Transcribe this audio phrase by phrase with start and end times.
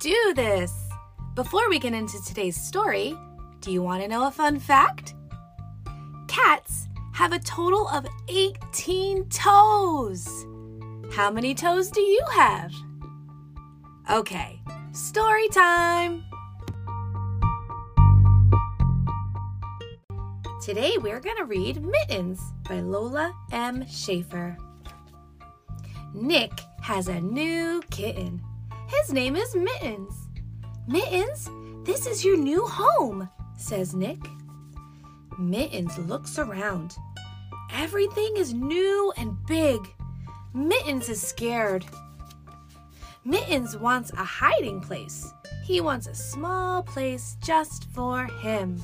[0.00, 0.72] do this.
[1.34, 3.16] Before we get into today's story,
[3.60, 5.14] do you want to know a fun fact?
[6.28, 10.28] Cats have a total of 18 toes.
[11.12, 12.72] How many toes do you have?
[14.10, 14.60] Okay,
[14.92, 16.24] story time.
[20.62, 23.86] Today we're going to read Mittens by Lola M.
[23.88, 24.56] Schaefer.
[26.12, 26.50] Nick
[26.82, 28.42] has a new kitten.
[28.88, 30.14] His name is Mittens.
[30.86, 31.50] Mittens,
[31.84, 34.20] this is your new home, says Nick.
[35.38, 36.94] Mittens looks around.
[37.72, 39.80] Everything is new and big.
[40.54, 41.84] Mittens is scared.
[43.24, 45.32] Mittens wants a hiding place.
[45.64, 48.80] He wants a small place just for him.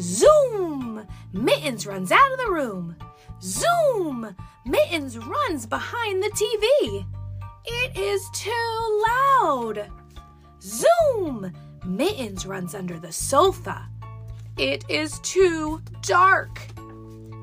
[0.00, 1.04] Zoom!
[1.32, 2.94] Mittens runs out of the room.
[3.42, 4.36] Zoom!
[4.64, 7.04] Mittens runs behind the TV.
[7.64, 9.90] It is too loud.
[10.60, 11.52] Zoom!
[11.84, 13.88] Mittens runs under the sofa.
[14.56, 16.60] It is too dark.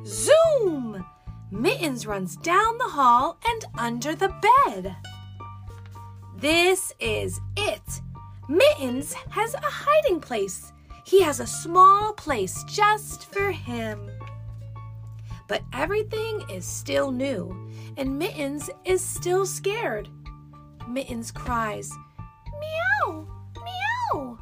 [0.06, 1.06] Zoom!
[1.52, 4.34] Mittens runs down the hall and under the
[4.66, 4.96] bed.
[6.38, 8.02] This is it.
[8.48, 10.72] Mittens has a hiding place.
[11.06, 14.10] He has a small place just for him.
[15.52, 20.08] But everything is still new, and Mittens is still scared.
[20.88, 21.92] Mittens cries,
[22.62, 23.28] Meow,
[24.14, 24.38] meow.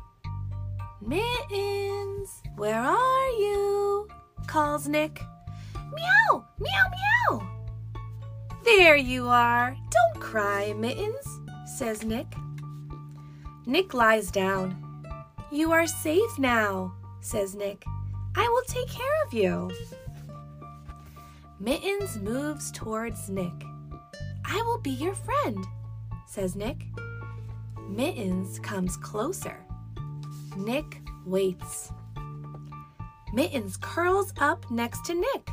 [1.01, 4.07] Mittens, where are you?
[4.45, 5.19] calls Nick.
[5.95, 6.85] Meow, meow,
[7.31, 7.49] meow.
[8.63, 9.75] There you are.
[9.89, 11.25] Don't cry, Mittens,
[11.65, 12.27] says Nick.
[13.65, 14.77] Nick lies down.
[15.51, 17.83] You are safe now, says Nick.
[18.35, 19.71] I will take care of you.
[21.61, 23.51] Mittens moves towards Nick.
[24.45, 25.65] I will be your friend,
[26.25, 26.85] says Nick.
[27.89, 29.57] Mittens comes closer.
[30.55, 31.91] Nick waits.
[33.33, 35.49] Mittens curls up next to Nick.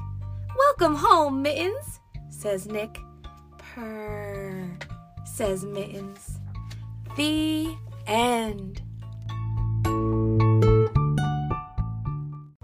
[0.56, 1.98] Welcome home, Mittens,
[2.30, 2.98] says Nick.
[3.58, 4.78] Purr,
[5.24, 6.38] says Mittens.
[7.16, 7.74] The
[8.06, 8.80] end.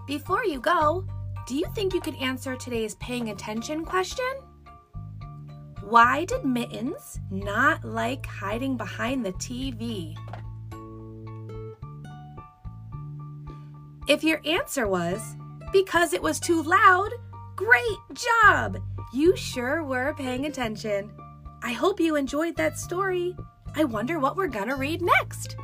[0.06, 1.04] Before you go,
[1.46, 4.32] do you think you could answer today's paying attention question?
[5.82, 10.16] Why did Mittens not like hiding behind the TV?
[14.08, 15.36] If your answer was
[15.72, 17.10] because it was too loud,
[17.56, 18.78] great job!
[19.12, 21.10] You sure were paying attention.
[21.62, 23.36] I hope you enjoyed that story.
[23.74, 25.56] I wonder what we're gonna read next.